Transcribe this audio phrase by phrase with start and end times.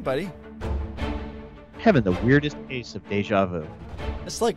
[0.00, 0.30] Hi, buddy.
[1.76, 3.66] Having the weirdest case of deja vu.
[4.24, 4.56] It's like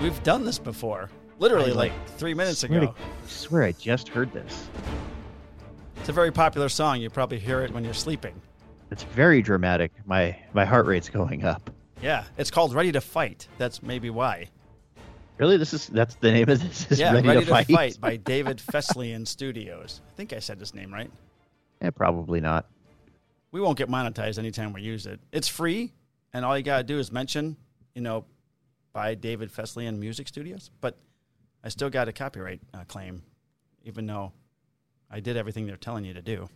[0.00, 1.10] we've done this before.
[1.40, 2.92] Literally, like, like- three minutes swear ago.
[2.92, 4.68] to- I swear I just heard this.
[5.96, 7.00] It's a very popular song.
[7.00, 8.40] You probably hear it when you're sleeping.
[8.92, 9.90] It's very dramatic.
[10.04, 11.68] My my heart rate's going up.
[12.00, 13.48] Yeah, it's called Ready to Fight.
[13.58, 14.50] That's maybe why.
[15.38, 16.86] Really, this is that's the name of this.
[16.92, 18.00] Is yeah, ready, to, fight.
[18.00, 20.00] by David Fesliyan Studios.
[20.08, 21.10] I think I said his name right.
[21.82, 22.66] Yeah, probably not.
[23.52, 25.20] We won't get monetized anytime we use it.
[25.32, 25.92] It's free,
[26.32, 27.56] and all you gotta do is mention,
[27.94, 28.24] you know,
[28.92, 30.70] by David Fesliyan Music Studios.
[30.80, 30.96] But
[31.64, 33.22] I still got a copyright uh, claim,
[33.84, 34.32] even though
[35.10, 36.48] I did everything they're telling you to do.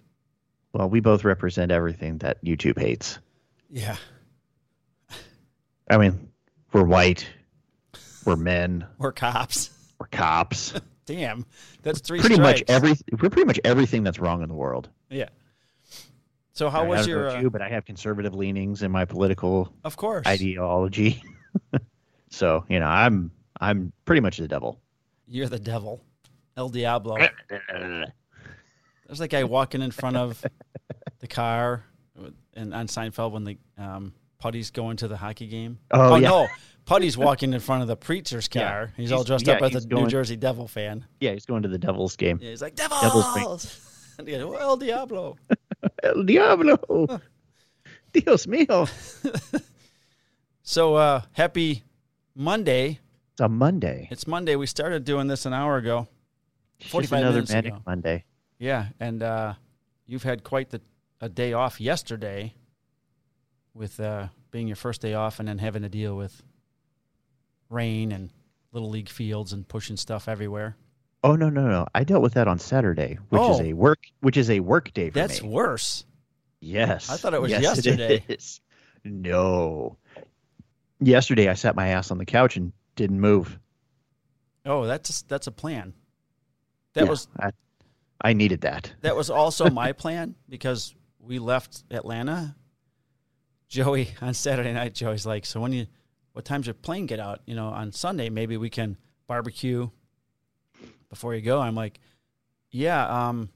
[0.72, 3.18] Well, we both represent everything that YouTube hates.
[3.70, 3.96] Yeah,
[5.88, 6.30] I mean,
[6.72, 7.26] we're white,
[8.24, 9.70] we're men, we're cops.
[9.98, 10.74] we're cops.
[11.06, 11.44] Damn,
[11.82, 12.20] that's three.
[12.20, 14.88] pretty much every we're pretty much everything that's wrong in the world.
[15.08, 15.28] Yeah.
[16.52, 17.30] So how I was your?
[17.30, 20.26] Uh, you, but I have conservative leanings in my political of course.
[20.26, 21.22] ideology.
[22.30, 24.80] so you know, I'm I'm pretty much the devil.
[25.26, 26.02] You're the devil,
[26.56, 27.16] El Diablo.
[29.06, 30.44] There's that guy walking in front of
[31.20, 31.84] the car,
[32.54, 35.78] and on Seinfeld when the um, Puddy's going to the hockey game.
[35.90, 36.28] Oh, yeah.
[36.28, 36.48] no,
[36.84, 38.68] Puddy's walking in front of the preacher's Yeah.
[38.70, 38.92] car.
[38.96, 41.04] He's, He's- all dressed yeah, up as a he's New Jersey Devil fan.
[41.20, 42.38] Yeah, he's going to the devil's game.
[42.40, 43.02] Yeah, he's like Devil's
[43.34, 44.14] devils.
[44.26, 45.36] goes, El Diablo.
[46.02, 46.78] El diablo,
[48.12, 48.88] Dios mío.
[50.62, 51.82] So uh, happy
[52.34, 53.00] Monday.
[53.32, 54.08] It's a Monday.
[54.10, 54.54] It's Monday.
[54.56, 56.06] We started doing this an hour ago.
[56.88, 57.82] 45 another minutes manic ago.
[57.86, 58.24] Monday.
[58.58, 59.54] Yeah, and uh,
[60.06, 60.80] you've had quite the
[61.20, 62.54] a day off yesterday,
[63.74, 66.42] with uh, being your first day off, and then having to deal with
[67.68, 68.30] rain and
[68.72, 70.76] little league fields and pushing stuff everywhere.
[71.22, 71.86] Oh no no no!
[71.94, 73.62] I dealt with that on Saturday, which is Oh.
[73.62, 75.48] a work which is a work day for That's me.
[75.48, 76.04] worse.
[76.60, 78.24] Yes, I thought it was Yes, yesterday.
[78.28, 78.60] is.
[79.04, 79.96] No,
[81.00, 83.58] yesterday I sat my ass on the couch and didn't move.
[84.64, 85.94] Oh, that's that's a plan.
[86.94, 87.50] That Yeah, was I,
[88.22, 88.92] I needed that.
[89.02, 92.56] that was also my plan because we left Atlanta.
[93.68, 95.86] Joey on Saturday night, Joey's like, "So when you,
[96.32, 97.40] what time's your plane get out?
[97.46, 98.96] You know, on Sunday maybe we can
[99.28, 99.90] barbecue
[101.10, 102.00] before you go." I'm like,
[102.70, 103.50] "Yeah, um,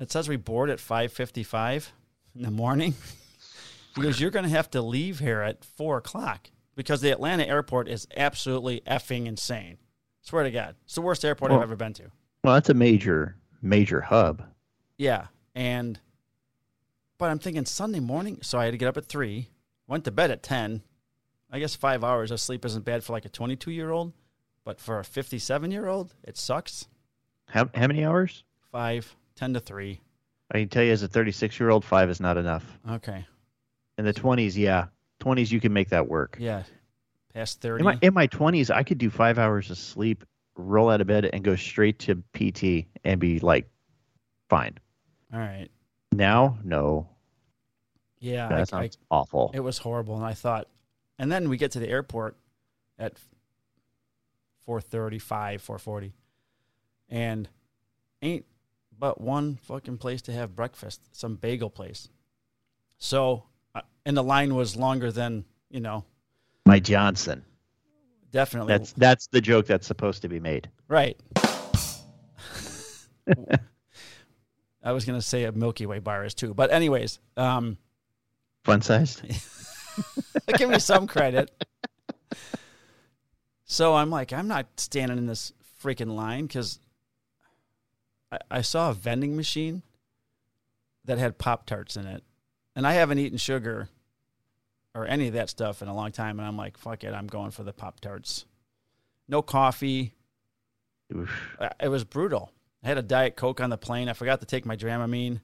[0.00, 1.92] it says we board at 5:55
[2.34, 2.94] in the morning."
[3.94, 7.88] Goes, "You're going to have to leave here at four o'clock because the Atlanta airport
[7.88, 9.76] is absolutely effing insane.
[10.22, 12.10] Swear to God, it's the worst airport I've ever been to."
[12.42, 14.42] Well, that's a major major hub.
[14.96, 16.00] Yeah, and
[17.18, 19.48] but I'm thinking Sunday morning, so I had to get up at three.
[19.86, 20.82] Went to bed at ten.
[21.50, 24.14] I guess five hours of sleep isn't bad for like a 22 year old,
[24.64, 26.88] but for a 57 year old, it sucks.
[27.46, 28.44] How how many hours?
[28.70, 30.00] Five, 10 to three.
[30.50, 32.64] I can tell you, as a 36 year old, five is not enough.
[32.90, 33.24] Okay,
[33.98, 34.86] In the 20s, yeah,
[35.20, 36.36] 20s you can make that work.
[36.40, 36.62] yeah,
[37.34, 37.80] past 30.
[37.80, 40.24] In my in my 20s, I could do five hours of sleep,
[40.56, 43.68] roll out of bed, and go straight to PT and be like,
[44.48, 44.78] fine.
[45.32, 45.68] All right,
[46.12, 47.08] Now, no,
[48.20, 49.50] yeah, that I, I, sounds awful.
[49.54, 50.68] it was horrible, and I thought,
[51.18, 52.36] and then we get to the airport
[52.98, 53.14] at
[54.66, 56.12] 4:35, 4:40,
[57.08, 57.48] and
[58.20, 58.44] ain't
[58.98, 62.08] but one fucking place to have breakfast, some bagel place.
[62.98, 66.04] So, uh, and the line was longer than you know,
[66.66, 67.44] My Johnson.
[68.30, 70.70] definitely That's that's the joke that's supposed to be made.
[70.88, 71.18] right.
[74.84, 77.78] I was gonna say a Milky Way bar is too, but anyways, um,
[78.64, 79.22] Fun sized.
[80.56, 81.50] give me some credit.
[83.72, 85.50] So I'm like, I'm not standing in this
[85.82, 86.78] freaking line because
[88.30, 89.80] I, I saw a vending machine
[91.06, 92.22] that had Pop Tarts in it.
[92.76, 93.88] And I haven't eaten sugar
[94.94, 96.38] or any of that stuff in a long time.
[96.38, 98.44] And I'm like, fuck it, I'm going for the Pop Tarts.
[99.26, 100.12] No coffee.
[101.58, 102.52] Uh, It was brutal.
[102.84, 104.10] I had a Diet Coke on the plane.
[104.10, 105.40] I forgot to take my Dramamine.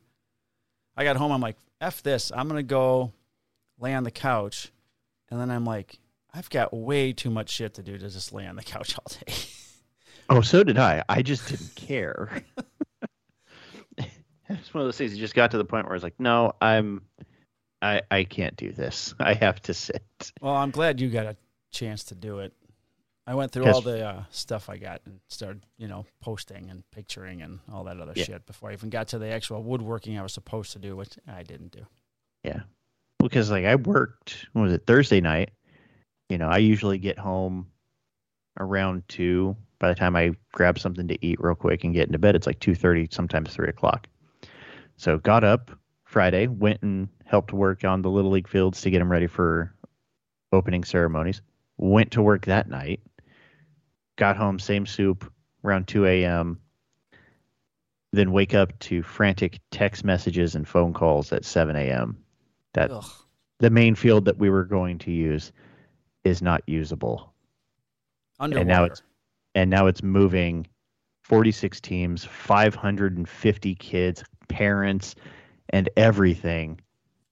[0.98, 1.32] I got home.
[1.32, 2.30] I'm like, F this.
[2.30, 3.10] I'm going to go
[3.78, 4.70] lay on the couch.
[5.30, 5.98] And then I'm like,
[6.34, 9.06] I've got way too much shit to do to just lay on the couch all
[9.26, 9.32] day.
[10.30, 11.02] Oh, so did I.
[11.08, 12.42] I just didn't care.
[13.96, 15.14] it's one of those things.
[15.14, 17.02] You just got to the point where I was like, no, I'm,
[17.80, 19.14] I, I can't do this.
[19.18, 20.02] I have to sit.
[20.42, 21.36] well, I'm glad you got a
[21.70, 22.52] chance to do it.
[23.26, 26.82] I went through all the uh, stuff I got and started, you know, posting and
[26.90, 28.24] picturing and all that other Yeah.
[28.24, 31.18] shit before I even got to the actual woodworking I was supposed to do, which
[31.26, 31.86] I didn't do.
[32.44, 32.60] Yeah.
[33.18, 35.50] Because like I worked, what was it Thursday night?
[36.28, 37.68] You know, I usually get home
[38.58, 39.56] around two.
[39.78, 42.46] By the time I grab something to eat real quick and get into bed, it's
[42.46, 44.08] like two thirty, sometimes three o'clock.
[44.96, 45.70] So got up,
[46.04, 46.48] Friday.
[46.48, 49.72] Went and helped work on the little league fields to get them ready for
[50.52, 51.40] opening ceremonies.
[51.76, 53.00] Went to work that night.
[54.16, 55.30] Got home, same soup,
[55.64, 56.58] around 2 a.m.
[58.12, 62.18] Then wake up to frantic text messages and phone calls at 7 a.m.
[62.74, 63.04] That Ugh.
[63.60, 65.52] the main field that we were going to use
[66.24, 67.32] is not usable.
[68.40, 68.64] Underwater.
[68.68, 69.02] now it's-
[69.54, 70.66] And now it's moving
[71.22, 75.14] 46 teams, 550 kids, parents,
[75.70, 76.80] and everything.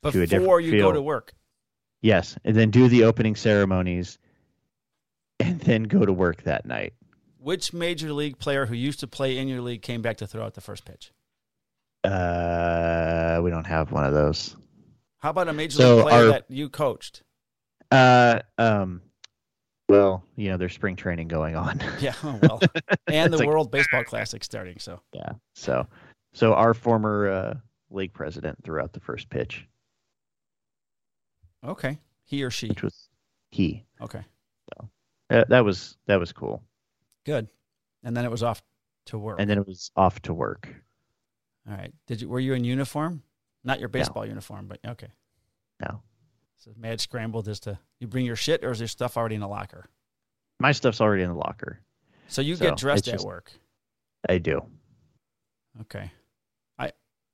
[0.03, 0.95] to a different before you go field.
[0.95, 1.35] to work.
[2.01, 2.37] Yes.
[2.45, 4.19] And then do the opening ceremonies
[5.41, 6.95] and then go to work that night.
[7.39, 10.45] Which major league player who used to play in your league came back to throw
[10.45, 11.13] out the first pitch?
[12.05, 14.57] Uh, we don't have one of those.
[15.19, 17.23] How about a major So league player our- that you coached?
[17.91, 19.01] Uh, um,
[19.89, 21.81] well, you know, there's spring training going on.
[22.01, 22.61] Yeah, oh, well,
[23.07, 24.79] and the like- World Baseball Classic starting.
[24.79, 25.33] So yeah.
[25.55, 25.87] So,
[26.33, 27.55] so our former uh,
[27.91, 29.67] league president threw out the first pitch,
[31.65, 32.69] okay, he or she.
[32.69, 33.09] which was
[33.51, 33.85] he.
[34.01, 34.23] Okay,
[35.31, 36.63] Uh, that was that was cool.
[37.25, 37.49] good.
[38.03, 38.63] And then it was off
[39.07, 39.41] to work.
[39.41, 40.69] And then it was off to work.
[41.69, 41.93] All right.
[42.07, 43.23] Did you were you in uniform?
[43.65, 45.09] Not your baseball uniform, but okay.
[45.81, 46.03] No,
[46.59, 49.41] So mad scramble just to you bring your shit or is your stuff already in
[49.41, 49.87] the locker?
[50.59, 51.81] my stuff's already in the locker.
[52.29, 53.53] So you So, get dressed it's at work.
[54.29, 54.63] I do.
[55.83, 56.11] Okay.
[56.79, 56.93] I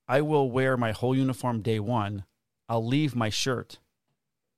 [0.08, 2.24] I will wear my whole uniform day one.
[2.68, 3.78] I'll leave my shirt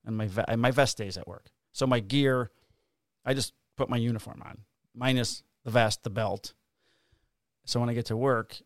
[0.05, 1.51] and my ve- my vest stays at work.
[1.73, 2.51] So my gear,
[3.25, 4.63] I just put my uniform on,
[4.95, 6.55] minus the vest, the belt.
[7.67, 8.61] So when I get to work,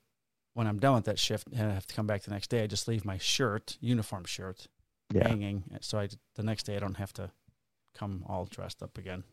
[0.54, 2.62] when I'm done with that shift and I have to come back the next day,
[2.62, 4.68] I just leave my shirt, uniform shirt,
[5.12, 5.28] Yeah.
[5.28, 5.64] hanging.
[5.74, 7.30] Uh, so I the next day I don't have to
[7.94, 9.24] come all dressed up again.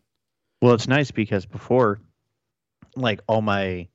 [0.62, 2.00] Well, it's nice because before,
[2.96, 3.88] like all my,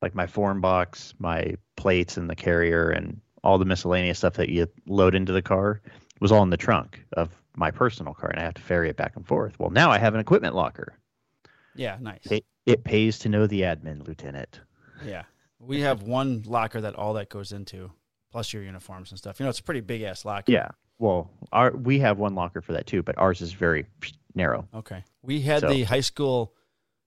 [0.00, 4.48] like my form box, my plates and the carrier and all the miscellaneous stuff that
[4.48, 5.82] you load into the car
[6.20, 8.96] was all in the trunk of my personal car, and I have to ferry it
[8.96, 9.58] back and forth.
[9.58, 10.96] Well, now I have an equipment locker.
[11.74, 12.26] Yeah, nice.
[12.30, 14.60] It, it pays to know the admin, Lieutenant.
[15.04, 15.24] Yeah.
[15.58, 17.90] We have one locker that all that goes into,
[18.32, 19.38] plus your uniforms and stuff.
[19.38, 20.50] You know, it's a pretty big ass locker.
[20.52, 20.68] Yeah.
[21.00, 23.86] Well, our we have one locker for that too, but ours is very
[24.34, 24.68] narrow.
[24.74, 25.02] Okay.
[25.22, 26.54] We had So- the high school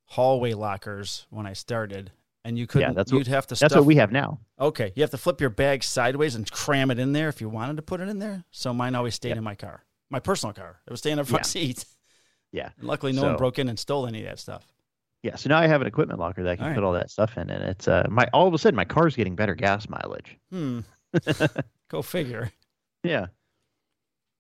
[0.05, 2.11] hallway lockers when I started,
[2.43, 2.95] and you couldn't.
[2.95, 3.55] that's what- you'd have to.
[3.55, 4.39] That's what we have now.
[4.59, 7.49] Okay, you have to flip your bag sideways and cram it in there if you
[7.49, 8.43] wanted to put it in there.
[8.51, 9.37] So mine always stayed Yep.
[9.37, 10.81] in my car, my personal car.
[10.87, 11.49] It was staying in the front Yeah.
[11.49, 11.85] seat.
[12.51, 12.69] Yeah.
[12.79, 14.65] And luckily, no one broke in and stole any of that stuff.
[15.21, 15.35] Yeah.
[15.35, 16.75] So now I have an equipment locker that I can All right.
[16.75, 19.15] put all that stuff in, and it's uh my all of a sudden my car's
[19.15, 20.37] getting better gas mileage.
[20.51, 20.79] Hmm.
[21.89, 22.51] Go figure.
[23.03, 23.27] Yeah.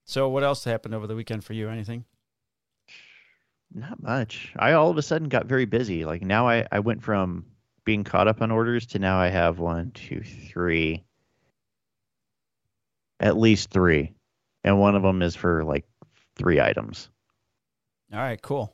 [0.05, 1.69] So, what else happened over the weekend for you?
[1.69, 2.05] Anything?
[3.73, 4.53] Not much.
[4.57, 6.05] I all of a sudden got very busy.
[6.05, 7.45] Like now I, I went from
[7.85, 11.03] being caught up on orders to now I have one, two, three,
[13.19, 14.13] at least three.
[14.63, 15.85] And one of them is for like
[16.35, 17.09] three items.
[18.13, 18.73] All right, cool.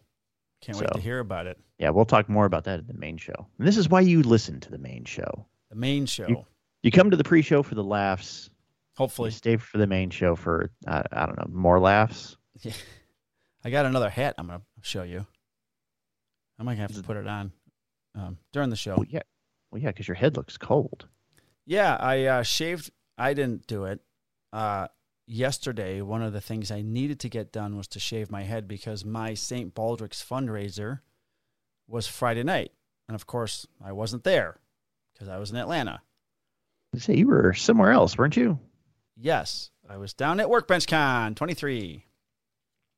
[0.61, 1.57] Can't wait to hear about it.
[1.77, 3.47] Yeah, we'll talk more about that in the main show.
[3.57, 5.45] And this is why you listen to the main show.
[5.69, 6.45] The main show.
[6.83, 8.49] You come to the pre show for the laughs.
[8.99, 12.35] Hopefully, stay for the main show for, uh, I don't know, more laughs.
[13.63, 14.35] I got another hat.
[14.37, 15.25] I'm gonna show you.
[16.59, 17.53] I might have to put it on
[18.13, 18.95] um, during the show.
[18.97, 19.21] Well, yeah.
[19.71, 21.07] Well, yeah, because your head looks cold.
[21.65, 22.91] Yeah, I uh, shaved.
[23.17, 24.01] I didn't do it.
[24.51, 24.87] Uh,
[25.25, 28.67] yesterday, one of the things I needed to get done was to shave my head
[28.67, 29.73] because my St.
[29.73, 30.99] Baldrick's fundraiser
[31.87, 32.73] was Friday night.
[33.07, 34.59] And of course, I wasn't there
[35.13, 36.01] because I was in Atlanta.
[36.91, 38.59] You say you were somewhere else, weren't you?
[39.21, 42.05] Yes, I was down at Workbench Con 23,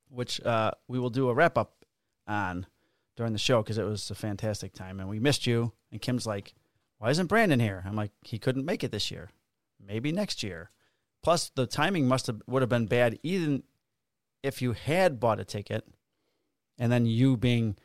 [0.10, 1.84] which uh, we will do a wrap up
[2.28, 2.68] on
[3.18, 5.74] during the show because it was a fantastic time and we missed you.
[5.92, 6.54] And Kim's like,
[7.00, 9.32] "Why isn't Brandon here?" I'm like, "He couldn't make it this year.
[9.84, 10.70] Maybe next year."
[11.24, 13.64] Plus, the timing must have would have been bad even
[14.44, 15.88] if you had bought a ticket,
[16.78, 17.78] and then you being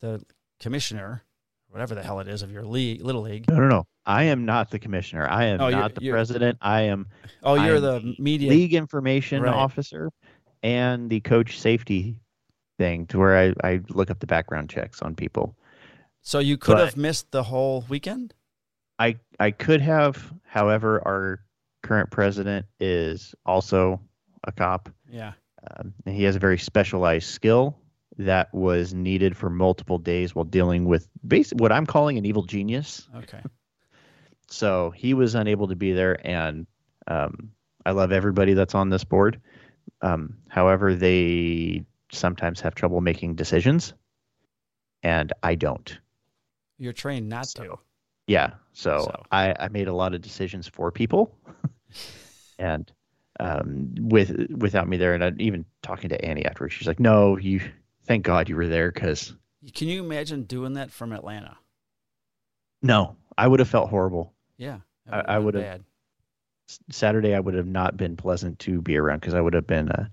[0.00, 0.24] the
[0.60, 1.24] commissioner,
[1.76, 3.46] whatever the hell it is of your league, little league.
[3.50, 3.86] No, no, no.
[4.06, 5.28] I am not the commissioner.
[5.28, 6.56] I am Oh, you're- not the you're- president.
[6.62, 7.06] I am
[7.42, 8.48] Oh, you're I'm the media.
[8.48, 9.52] league information Right.
[9.54, 10.10] officer
[10.62, 12.18] and the coach safety
[12.78, 15.54] thing to where I, I look up the background checks on people.
[16.22, 18.32] So you could But- have missed the whole weekend.
[18.98, 21.40] I I could have, however, our
[21.82, 24.00] current president is also
[24.44, 24.88] a cop.
[25.10, 25.34] Yeah.
[25.76, 27.76] Um, and he has a very specialized skill
[28.18, 32.44] that was needed for multiple days while dealing with basically what I'm calling an evil
[32.44, 33.08] genius.
[33.16, 33.40] Okay.
[34.48, 36.68] So he was unable to be there, and
[37.08, 37.50] um,
[37.84, 39.40] I love everybody that's on this board.
[40.02, 43.92] Um, however, they sometimes have trouble making decisions,
[45.02, 45.98] and I don't.
[46.78, 47.80] You're trained not to.
[48.28, 49.22] Yeah, so, So.
[49.32, 51.36] I, I made a lot of decisions for people,
[52.58, 52.90] And
[53.38, 57.36] um, with without me there, and I'd even talking to Annie afterwards, she's like, "No,
[57.36, 57.60] you.
[58.06, 59.34] Thank God you were there, because
[59.74, 61.56] Can you imagine doing that from Atlanta?
[62.82, 64.32] no, I would have felt horrible.
[64.56, 64.80] Yeah.
[65.10, 65.84] I- would've I been would've- bad.
[66.68, 69.66] S- Saturday, I would have not been pleasant to be around because I would have
[69.66, 70.08] been uh,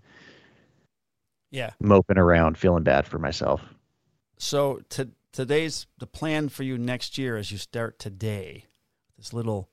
[1.51, 1.71] Yeah.
[1.79, 3.61] moping around, feeling bad for myself.
[4.37, 8.65] So to, today's the plan for you next year as you start today,
[9.17, 9.69] this little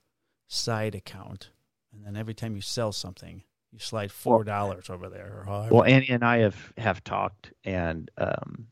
[0.47, 1.49] side account,
[1.93, 5.45] and then every time you sell something, you slide four dollars over there.
[5.47, 8.67] Well, Annie and I have have talked, and um,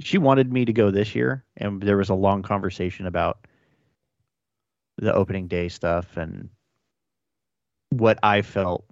[0.00, 3.46] she wanted me to go this year, and there was a long conversation about
[4.98, 6.50] the opening day stuff and
[7.90, 8.84] what I felt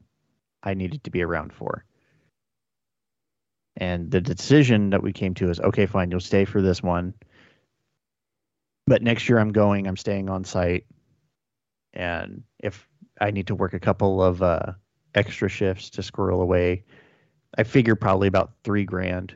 [0.63, 1.85] I needed to be around for.
[3.77, 7.13] And the decision that we came to is okay, fine, you'll stay for this one.
[8.87, 10.87] But next year I'm going, I'm staying on site.
[11.93, 12.89] And if
[13.21, 14.73] I need to work a couple of uh,
[15.17, 16.85] extra shifts to squirrel away,
[17.59, 19.35] I figure probably about three grand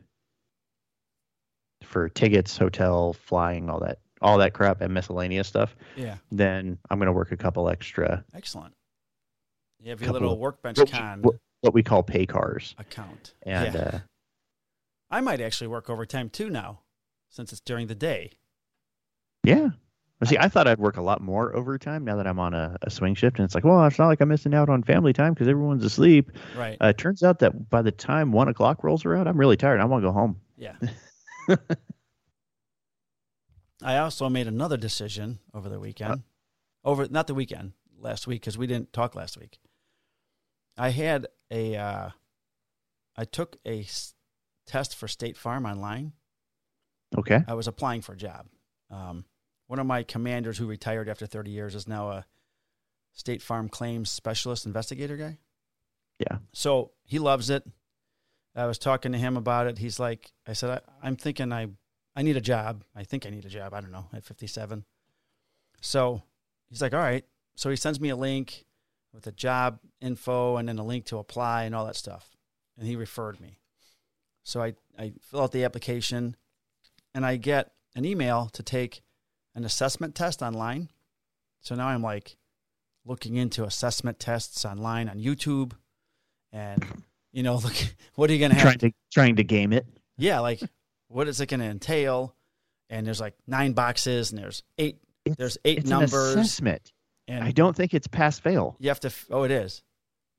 [1.83, 5.75] for tickets, hotel, flying, all that, all that crap, and miscellaneous stuff.
[5.97, 8.75] yeah, Then I'm going to work a couple extra, excellent.
[9.83, 13.33] You have your little workbench what con what, what we call pay cars, account.
[13.43, 13.81] and yeah.
[13.81, 13.99] uh,
[15.11, 16.81] I might actually work overtime too now,
[17.31, 18.33] since it's during the day.
[19.43, 19.71] yeah.
[20.25, 22.91] See, I thought I'd work a lot more overtime now that I'm on a, a
[22.91, 25.33] swing shift, and it's like, well, it's not like I'm missing out on family time
[25.33, 26.31] because everyone's asleep.
[26.55, 26.77] Right.
[26.81, 29.81] Uh, it turns out that by the time one o'clock rolls around, I'm really tired.
[29.81, 30.41] I want to go home.
[30.59, 30.75] Yeah.
[33.83, 36.23] I also made another decision over the weekend.
[36.85, 39.59] over not the weekend, last week because we didn't talk last week.
[40.77, 42.11] I had a uh,
[43.17, 44.15] I took a s-
[44.67, 46.13] test for State Farm online.
[47.17, 47.41] Okay.
[47.49, 48.47] I was applying for a job.
[48.91, 49.25] Um,
[49.71, 52.27] one of my commanders who retired after 30 years is now a
[53.13, 55.39] State Farm claims specialist investigator guy.
[56.19, 56.39] Yeah.
[56.53, 57.63] So he loves it.
[58.57, 59.79] I was talking to him about it.
[59.79, 61.69] He's like, I said, I, I'm thinking I,
[62.17, 62.83] I need a job.
[62.97, 63.73] I think I need a job.
[63.73, 64.85] I don't know at 57.
[65.81, 66.25] So
[66.69, 67.25] he's like, all right.
[67.55, 68.65] So he sends me a link
[69.15, 72.35] with the job info and then a link to apply and all that stuff.
[72.77, 73.61] And he referred me.
[74.43, 76.35] So I, I fill out the application
[77.15, 79.03] and I get an email to take
[79.55, 80.89] an assessment test online.
[81.61, 82.37] So now I'm like
[83.05, 85.73] looking into assessment tests online on YouTube
[86.53, 86.85] and
[87.33, 87.75] you know, look
[88.15, 89.87] what are you going to have Trying to trying to game it.
[90.17, 90.61] yeah, like
[91.09, 92.35] what is it going to entail?
[92.89, 94.99] And there's like nine boxes, and there's eight.
[95.25, 96.93] It's- There's eight numbers, assessment.
[97.29, 98.75] and I don't think it's pass fail.
[98.81, 99.13] you have to.
[99.31, 99.83] Oh, it is.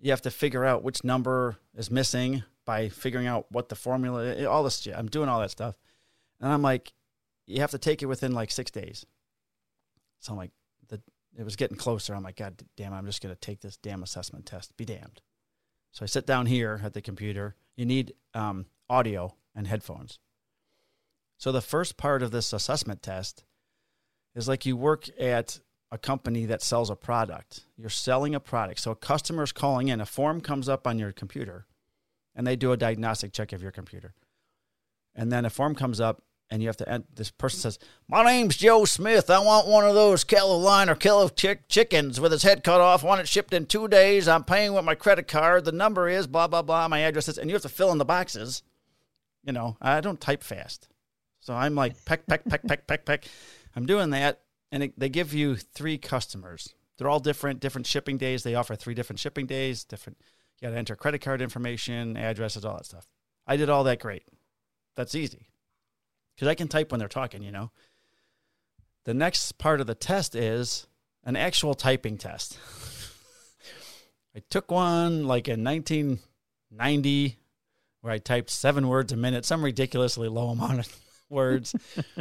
[0.01, 4.44] You have to figure out which number is missing by figuring out what the formula.
[4.48, 4.86] All this.
[4.88, 5.75] I'm doing all that stuff,
[6.41, 6.91] and I'm like,
[7.48, 9.05] you have to take it within like six days.
[10.19, 10.51] So I'm like,
[10.88, 11.01] the
[11.38, 12.13] it was getting closer.
[12.13, 14.75] I'm like, God damn, I'm just going to take this damn assessment test.
[14.77, 15.21] Be damned.
[15.91, 17.55] So I sit down here at the computer.
[17.75, 20.19] You need um, audio and headphones.
[21.38, 23.43] So the first part of this assessment test
[24.36, 25.60] is like you work at
[25.91, 27.62] a company that sells a product.
[27.75, 28.79] You're selling a product.
[28.79, 31.65] So a customer's calling in, a form comes up on your computer,
[32.33, 34.13] and they do a diagnostic check of your computer.
[35.13, 36.21] And then a form comes up,
[36.51, 36.88] and you have to.
[36.89, 37.79] ent- This person says,
[38.10, 39.29] "My name's Joe Smith.
[39.29, 43.03] I want one of those Carolina killer chick- chickens with its head cut off.
[43.03, 44.27] Want it shipped in two days.
[44.27, 45.63] I'm paying with my credit card.
[45.63, 46.88] The number is blah blah blah.
[46.89, 48.62] My address is, and you have to fill in the boxes.
[49.43, 50.89] You know, I don't type fast,
[51.39, 53.25] so I'm like peck peck peck peck peck peck.
[53.75, 54.41] I'm doing that,
[54.72, 56.75] and it, they give you three customers.
[56.98, 58.43] They're all different, different shipping days.
[58.43, 59.86] They offer three different shipping days.
[59.86, 60.20] Different.
[60.60, 63.08] You got to enter credit card information, addresses, all that stuff.
[63.48, 64.24] I did all that great.
[64.96, 65.48] That's easy
[66.41, 67.43] because I can type when they're talking.
[67.43, 67.69] You know.
[69.03, 70.88] The next part of the test is
[71.24, 72.57] an actual typing test.
[74.36, 77.38] I took one like in 1990
[78.01, 81.75] where I typed seven words a minute, some ridiculously low amount of words.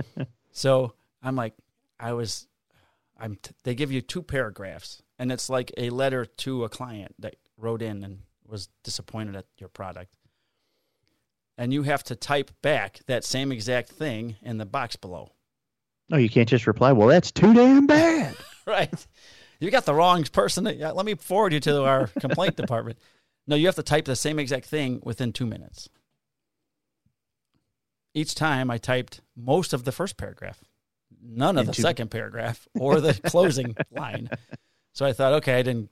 [0.53, 1.55] so I'm like,
[1.99, 2.47] I was,
[3.19, 3.37] I'm.
[3.37, 7.37] T- they give you two paragraphs, and it's like a letter to a client that
[7.57, 10.15] wrote in and was disappointed at your product,
[11.59, 15.33] and you have to type back that same exact thing in the box below.
[16.09, 16.93] No, you can't just reply.
[16.93, 18.35] Well, that's too damn bad.
[18.67, 19.07] right.
[19.61, 20.67] You got the wrong person.
[20.77, 22.99] Yeah, let me forward you to our complaint department.
[23.47, 25.89] No, you have to type the same exact thing within two minutes.
[28.15, 30.59] Each time I typed most of the first paragraph,
[31.23, 34.29] none of the Into- second paragraph or the closing line.
[34.95, 35.91] So I thought, okay, I didn't.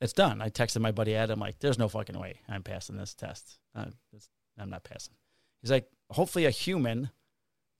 [0.00, 0.40] It's done.
[0.40, 3.58] I texted my buddy Adam, like, "There's no fucking way I'm passing this test.
[3.74, 5.14] Uh, it's, I'm not passing."
[5.60, 7.10] He's like, "Hopefully, a human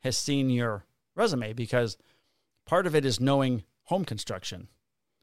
[0.01, 1.97] has seen your resume because
[2.65, 4.69] part of it is knowing home construction.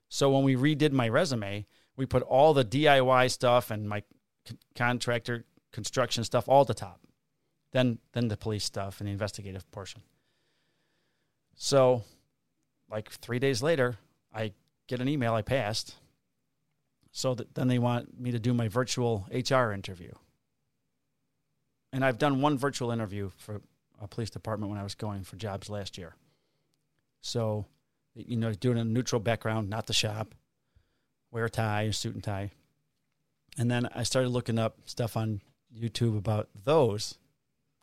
[0.10, 4.04] So when we redid my resume, we put all the DIY stuff and my
[4.76, 7.02] contractor construction stuff all at the top.
[7.72, 10.02] Then then the police stuff and the investigative portion.
[11.56, 12.04] So,
[12.90, 13.98] like three days later,
[14.34, 14.54] I
[14.88, 15.96] get an email I passed.
[17.12, 20.12] So that then they want me to do my virtual HR interview.
[21.96, 23.62] And I've done one virtual interview for
[24.02, 26.14] a police department when I was going for jobs last year.
[27.22, 27.68] So,
[28.14, 30.36] you know, doing a neutral background, not the shop,
[31.32, 32.52] wear a tie, a suit and tie.
[33.58, 35.40] And then I started looking up stuff on
[35.74, 37.18] YouTube about those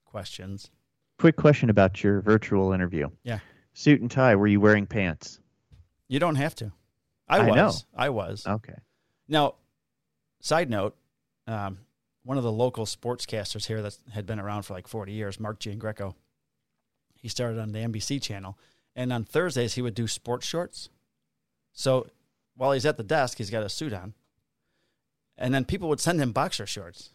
[0.04, 0.71] questions.
[1.19, 3.09] Quick question about your virtual interview.
[3.23, 3.38] Yeah.
[3.73, 4.37] Suit and tie.
[4.37, 5.40] Were you wearing pants?
[6.09, 6.71] You don't have to.
[7.31, 7.57] I, I was.
[7.57, 7.73] know.
[7.97, 8.47] I was.
[8.47, 8.76] Okay.
[9.26, 9.54] Now,
[10.40, 10.99] side note,
[11.47, 11.78] um,
[12.24, 15.58] one of the local sportscasters here that had been around for like 40 years, Mark
[15.60, 16.14] Giangreco,
[17.14, 18.58] he started on the NBC channel.
[18.94, 20.88] And on Thursdays, he would do sports shorts.
[21.72, 22.06] So
[22.56, 24.14] while he's at the desk, he's got a suit on.
[25.38, 27.10] And then people would send him boxer shorts,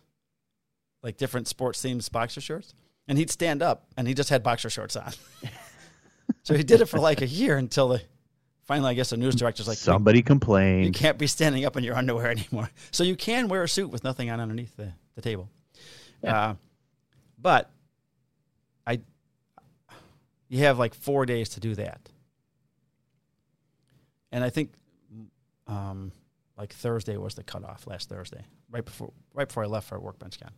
[1.04, 2.74] like different sports themed boxer shorts.
[3.08, 5.14] And he'd stand up and he just had boxer shorts on.
[6.44, 8.02] so he did it for like a year until the,
[8.68, 10.86] finally, I guess the news director's like, Somebody complained.
[10.86, 12.70] you can't be standing up in your underwear anymore.
[12.92, 15.50] So you can wear a suit with nothing on underneath the, the table.
[16.24, 16.38] Yeah.
[16.50, 16.56] Uh,
[17.40, 17.70] but
[18.86, 19.00] I,
[20.50, 22.00] you have like four days to do that.
[24.32, 24.74] And I think,
[25.68, 26.12] um,
[26.58, 30.40] like Thursday was the cutoff last Thursday, right before right before I left for Workbench
[30.40, 30.52] Con.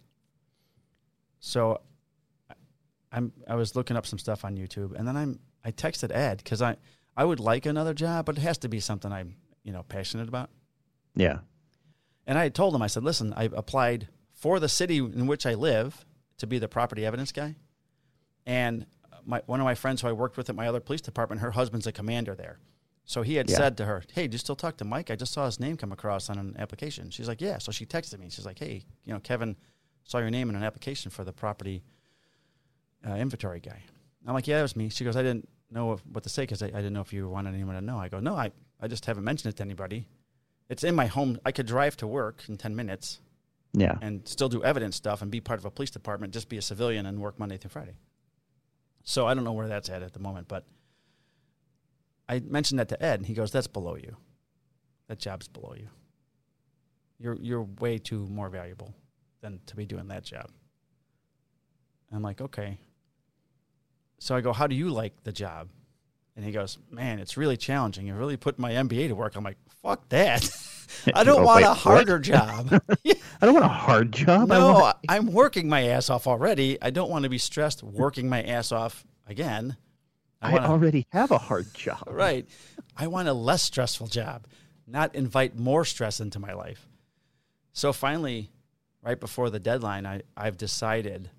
[1.40, 1.82] So,
[2.50, 2.54] I-
[3.12, 6.38] I'm I was looking up some stuff on YouTube, and then I'm I texted Ed
[6.38, 6.78] because I
[7.20, 10.30] I would like another job, but it has to be something I'm you know passionate
[10.30, 10.50] about.
[11.16, 11.40] Yeah.
[12.26, 15.54] And I told him, I said, listen, I applied for the city in which I
[15.56, 16.06] live
[16.38, 17.56] to be the property evidence guy.
[18.46, 18.86] And
[19.26, 21.52] my, one of my friends who I worked with at my other police department, her
[21.52, 22.60] husband's a commander there.
[23.04, 23.58] So he had Yeah.
[23.58, 25.12] said to her, hey, do you still talk to Mike?
[25.12, 27.10] I just saw his name come across on an application.
[27.10, 27.58] She's like, yeah.
[27.58, 28.30] So she texted me.
[28.30, 29.58] She's like, hey, you know, Kevin
[30.06, 31.84] saw your name in an application for the property
[33.06, 33.82] uh, inventory guy.
[34.26, 34.90] I'm like, yeah, it was me.
[34.90, 37.28] She goes, I didn't know what to say because I, I didn't know if you
[37.30, 37.98] wanted anyone to know.
[37.98, 38.52] I go, no, I,
[38.82, 40.08] I just haven't mentioned it to anybody.
[40.70, 41.40] It's in my home.
[41.46, 43.20] I could drive to work in 10 minutes
[43.74, 43.98] Yeah.
[44.02, 46.62] and still do evidence stuff and be part of a police department, just be a
[46.62, 47.98] civilian and work Monday through Friday.
[49.04, 50.66] So I don't know where that's at at the moment, but
[52.28, 54.16] I mentioned that to Ed, and he goes, "That's below you.
[55.08, 55.88] That job's below you.
[57.18, 58.94] You're you're way too more valuable
[59.42, 60.52] than to be doing that job."
[62.12, 62.78] I'm like, "Okay."
[64.20, 65.70] So I go, "How do you like the job?"
[66.36, 68.06] And he goes, "Man, it's really challenging.
[68.08, 70.48] You really put my MBA to work." I'm like, "Fuck that."
[71.14, 71.78] I don't Oh, want wait, a what?
[71.78, 72.68] harder job.
[73.06, 74.52] I don't want a hard job.
[74.52, 76.82] I No, want I I'm working my ass off already.
[76.82, 79.78] I don't want to be stressed working my ass off again.
[80.42, 82.04] I, wanna- already have a hard job.
[82.08, 82.48] right.
[82.98, 84.48] I want a less stressful job,
[84.88, 86.88] not invite more stress into my life.
[87.72, 88.50] So finally,
[89.02, 91.30] right before the deadline, I, I've decided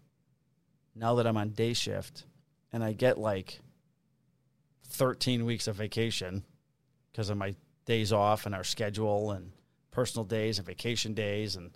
[0.95, 2.25] now that I'm on day shift
[2.73, 3.61] and I get like
[4.89, 6.45] 13 weeks of vacation
[7.11, 7.55] because of my
[7.87, 9.53] days off and our schedule and
[9.91, 11.71] personal days and vacation days and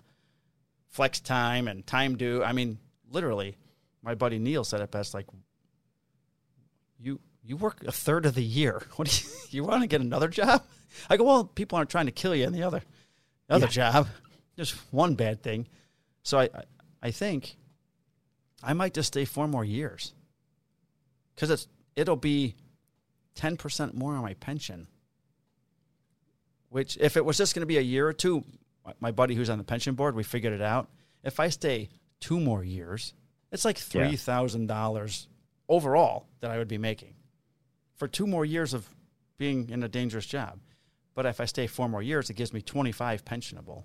[0.87, 2.43] flex time and time due.
[2.43, 2.77] I mean,
[3.11, 3.57] literally,
[4.01, 5.27] my buddy Neil said it best like,
[6.97, 8.81] you you work a third of the year.
[8.95, 10.63] What do you, you want to get another job?
[11.09, 12.81] I go, well, people aren't trying to kill you in the other
[13.47, 14.07] the other job.
[14.55, 15.67] There's one bad thing.
[16.23, 16.63] So I, I
[17.03, 17.57] I think
[18.63, 20.14] I might just stay four more years
[21.35, 22.55] because it's it'll be
[23.35, 24.87] ten percent more on my pension.
[26.69, 28.43] Which, if it was just going to be a year or two,
[28.99, 30.89] my- buddy who's on the pension board, we figured it out.
[31.23, 33.13] If I stay two more years,
[33.51, 35.27] it's like three thousand dollars
[35.69, 37.15] overall that I would be making
[37.95, 38.87] for two more years of
[39.37, 40.59] being in a dangerous job.
[41.13, 43.83] But if I stay four more years, it gives me 25 pensionable,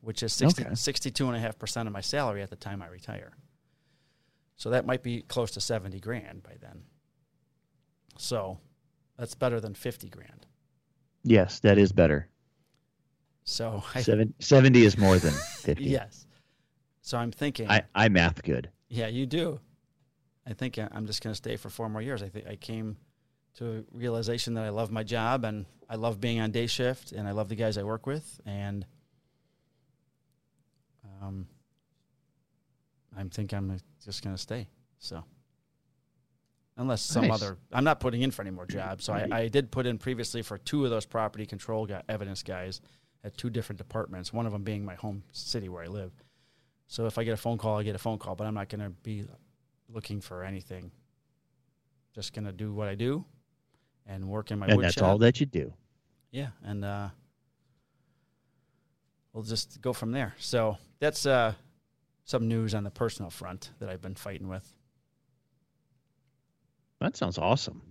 [0.00, 0.72] which is 60, Okay.
[0.72, 3.30] 62.5% of my salary at the time I retire.
[4.62, 6.84] So that might be close to 70 grand by then.
[8.16, 8.60] So
[9.18, 10.46] that's better than 50 grand.
[11.24, 12.28] Yes, that is better.
[13.42, 15.82] So I, Seven, 70 is more than 50.
[15.82, 16.28] yes.
[17.00, 18.70] So I'm thinking, I, I math good.
[18.88, 19.58] yeah, you do.
[20.46, 22.22] I think I- I'm just going to stay for four more years.
[22.22, 22.98] I think I came
[23.54, 27.10] to a realization that I love my job and I love being on day shift
[27.10, 28.86] and I love the guys I work with and
[31.20, 31.48] um,
[33.16, 34.68] I think I'm just going to stay.
[34.98, 35.24] So
[36.76, 37.42] unless some Nice.
[37.42, 39.04] other, I'm not putting in for any more jobs.
[39.04, 42.42] So I, I did put in previously for two of those property control guy, evidence
[42.42, 42.80] guys
[43.24, 44.32] at two different departments.
[44.32, 46.12] One of them being my home city where I live.
[46.86, 48.68] So if I get a phone call, I get a phone call, but I'm not
[48.68, 49.24] going to be
[49.88, 50.90] looking for anything.
[52.14, 53.24] Just going to do what I do
[54.06, 55.04] and work in my and that's shop.
[55.04, 55.72] all that you do.
[56.30, 57.08] Yeah, and uh,
[59.32, 60.34] we'll just go from there.
[60.38, 61.54] So that's uh,
[62.24, 64.66] some news on the personal front that I've been fighting with.
[67.00, 67.82] That sounds awesome.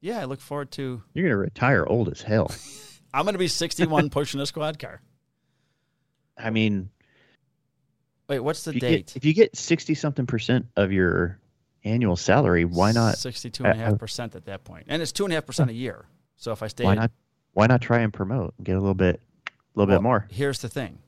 [0.00, 1.02] Yeah, I look forward to.
[1.14, 2.50] You're gonna retire old as hell.
[3.14, 5.00] I'm going to be 61 pushing a squad car.
[6.36, 6.90] I mean,
[8.28, 9.06] Wait, what's the if date?
[9.06, 11.38] get if you get sixty something percent of your
[11.84, 13.14] annual salary, why not?
[13.14, 14.86] 62.5% at that point.
[14.88, 16.06] And it's 2.5% a year.
[16.36, 16.84] So if I stay.
[16.84, 17.12] Why not?
[17.52, 20.26] Why not try and promote and get a little bit, a little Well, bit more?
[20.30, 20.98] Here's the thing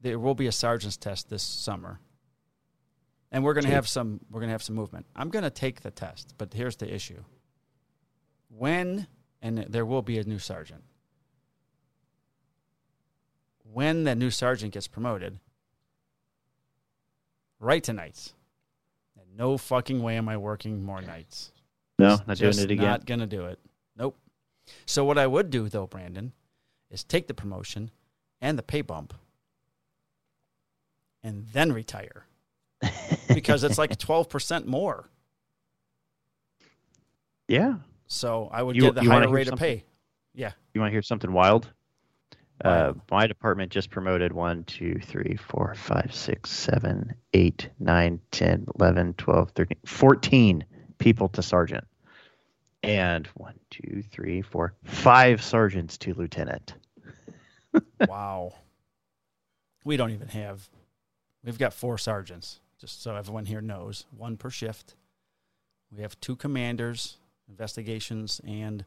[0.00, 2.00] there will be a sergeant's test this summer.
[3.32, 5.06] And we're going to have some we're going to have some movement.
[5.14, 7.22] I'm going to take the test, but here's the issue.
[8.48, 9.06] When
[9.40, 10.82] and there will be a new sergeant.
[13.72, 15.38] When the new sergeant gets promoted,
[17.60, 18.34] right to nights.
[19.16, 21.52] And no fucking way am I working more nights.
[21.98, 22.84] No, Just- not doing it again.
[22.84, 23.60] Not gonna do it.
[23.96, 24.18] Nope.
[24.86, 26.32] So what I would do though, Brandon,
[26.90, 27.90] is take the promotion
[28.40, 29.14] and the pay bump,
[31.22, 32.26] and then retire
[33.28, 35.08] because it's like twelve percent more.
[37.48, 37.74] yeah.
[38.06, 39.84] So I would You- get the higher rate of pay.
[40.34, 40.52] Yeah.
[40.74, 41.70] You want to hear something wild?
[42.64, 48.66] Uh, my department just promoted 1, 2, 3, 4, 5, 6, 7, 8, 9, 10,
[48.78, 50.64] 11, 12, 13, 14
[50.98, 51.84] people to sergeant.
[52.82, 56.74] And 1, 2, 3, 4, 5 sergeants to lieutenant.
[58.08, 58.52] wow.
[59.84, 60.68] We don't even have.
[61.44, 64.04] We've got four sergeants, just so everyone here knows.
[64.16, 64.94] One per shift.
[65.94, 67.16] We have two commanders,
[67.48, 68.84] investigations and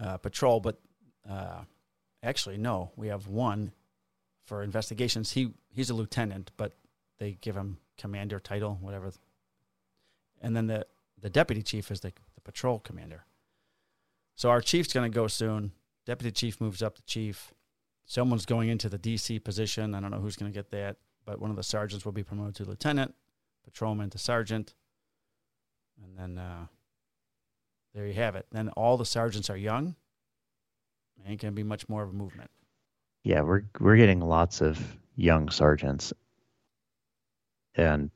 [0.00, 0.60] uh, patrol.
[0.60, 0.80] But
[1.28, 1.62] uh,
[2.22, 3.72] actually, no, we have one
[4.44, 5.32] for investigations.
[5.32, 6.74] He he's a lieutenant, but
[7.18, 9.12] they give him commander title, whatever.
[10.40, 10.86] And then the
[11.20, 13.24] the deputy chief is the, the patrol commander.
[14.34, 15.72] So our chief's going to go soon.
[16.04, 17.54] Deputy chief moves up to chief.
[18.04, 19.94] Someone's going into the DC position.
[19.94, 22.24] I don't know who's going to get that, but one of the sergeants will be
[22.24, 23.14] promoted to lieutenant,
[23.64, 24.74] patrolman to sergeant,
[26.02, 26.66] and then uh,
[27.94, 28.46] there you have it.
[28.50, 29.94] Then all the sergeants are young.
[31.26, 32.50] Ain't going to be much more of a movement.
[33.22, 36.12] Yeah, we're we're getting lots of young sergeants.
[37.76, 38.10] And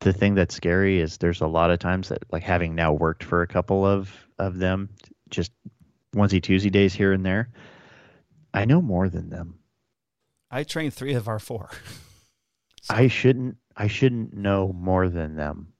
[0.00, 3.22] the thing that's scary is there's a lot of times that like having now worked
[3.22, 4.90] for a couple of of them
[5.30, 5.52] just
[6.14, 7.50] onesie twosie days here and there,
[8.52, 9.58] I know more than them.
[10.54, 11.70] I trained three of our four.
[12.82, 15.72] So- I shouldn't I shouldn't know more than them.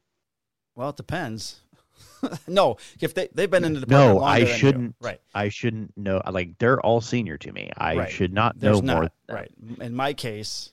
[0.74, 1.60] Well, it depends.
[2.48, 4.54] no, if they they've been in the department No, longer I than you.
[4.54, 4.96] shouldn't.
[5.02, 5.20] Right.
[5.34, 7.70] I shouldn't know like they're all senior to me.
[7.76, 8.10] I Right.
[8.10, 9.02] should not There's know not more.
[9.02, 9.36] than them.
[9.36, 9.86] right.
[9.86, 10.72] In my case,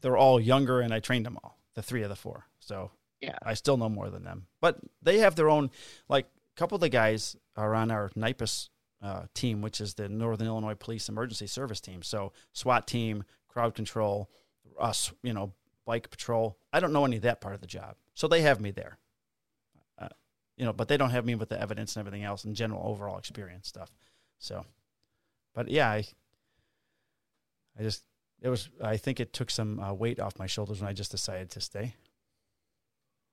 [0.00, 1.58] they're all younger, and I trained them all.
[1.74, 2.46] The three of the four.
[2.60, 3.36] So Yeah.
[3.42, 4.46] I still know more than them.
[4.60, 5.72] But they have their own.
[6.08, 8.68] Like a couple of the guys are on our NIPAS
[9.02, 12.02] uh, team, which is the Northern Illinois Police Emergency Service Team.
[12.02, 14.30] So SWAT team, crowd control,
[14.78, 15.52] us, you know,
[15.86, 16.58] bike patrol.
[16.72, 18.98] I don't know any of that part of the job, so they have me there.
[19.98, 20.08] Uh,
[20.56, 22.82] you know, but they don't have me with the evidence and everything else and general
[22.84, 23.90] overall experience stuff.
[24.38, 24.64] So,
[25.54, 26.04] but yeah, I,
[27.78, 28.04] I just
[28.40, 28.68] it was.
[28.82, 31.60] I think it took some uh, weight off my shoulders when I just decided to
[31.60, 31.94] stay.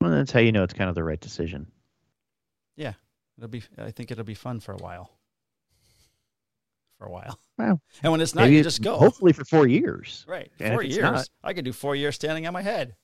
[0.01, 1.67] Well, that's how you know it's kind of the right decision.
[2.75, 2.93] Yeah,
[3.37, 3.63] it'll be.
[3.77, 5.11] I think it'll be fun for a while.
[6.97, 7.39] For a while.
[7.57, 7.79] Wow.
[8.03, 8.97] And when it's not, Maybe you just go.
[8.97, 10.25] Hopefully for four years.
[10.27, 10.51] Right.
[10.59, 11.01] And four years.
[11.01, 12.95] not- I could do four years standing on my head.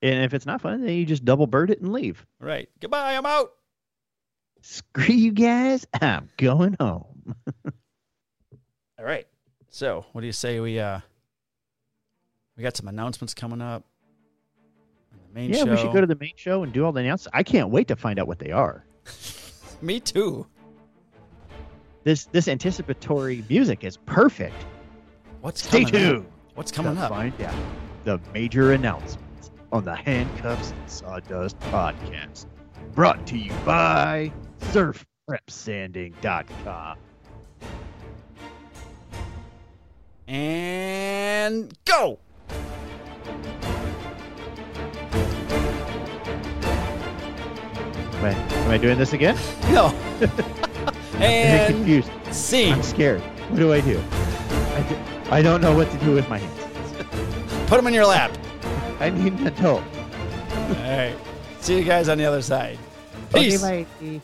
[0.00, 2.24] And if it's not fun, then you just double bird it and leave.
[2.38, 2.68] Right.
[2.80, 3.16] Goodbye.
[3.16, 3.50] I'm out.
[4.62, 5.86] Screw you guys.
[6.00, 7.34] I'm going home.
[8.98, 9.26] All right.
[9.70, 11.00] So, what do you say we uh
[12.56, 13.84] we got some announcements coming up.
[15.12, 15.70] The main yeah, show.
[15.70, 17.28] we should go to the main show and do all the announcements.
[17.32, 18.84] I can't wait to find out what they are.
[19.82, 20.44] Me too.
[22.04, 24.54] This this anticipatory music is perfect.
[25.40, 26.26] What's Stay coming tuned.
[26.26, 26.32] Up?
[26.54, 27.10] What's coming to up?
[27.10, 27.54] Find out
[28.04, 32.46] the major announcements on the Handcuffs and Sawdust podcast.
[32.94, 36.98] Brought to you by SurfPrepSanding.com.
[40.26, 42.18] And go.
[48.18, 49.36] Am I, am I doing this again?
[49.70, 49.94] No.
[51.14, 52.10] I'm and confused.
[52.32, 52.74] scene.
[52.74, 53.20] I'm scared.
[53.50, 53.98] What do I do?
[53.98, 57.68] I, do- I don't know what to do with my hands.
[57.68, 58.30] Put them in your lap.
[59.00, 59.82] I need an adult.
[59.82, 61.16] All right.
[61.60, 62.78] See you guys on the other side.
[63.32, 63.62] Peace.
[63.62, 64.20] Okay, bye.